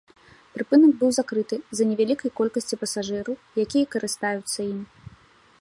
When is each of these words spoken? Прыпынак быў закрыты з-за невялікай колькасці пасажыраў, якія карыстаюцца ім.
Прыпынак 0.53 0.93
быў 1.01 1.11
закрыты 1.17 1.55
з-за 1.59 1.83
невялікай 1.91 2.33
колькасці 2.39 2.81
пасажыраў, 2.85 3.33
якія 3.65 3.85
карыстаюцца 3.97 4.59
ім. 4.73 4.81